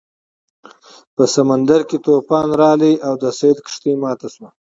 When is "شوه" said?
4.33-4.49